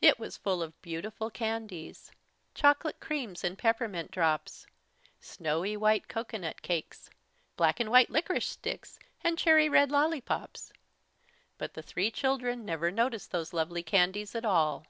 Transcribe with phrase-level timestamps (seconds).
[0.00, 2.10] It was full of beautiful candies,
[2.54, 4.66] chocolate creams and peppermint drops,
[5.20, 7.10] snowy white cocoanut cakes,
[7.58, 10.72] black and white licorice sticks, and cherry red lollypops.
[11.58, 14.86] But the three children never noticed those lovely candies at all.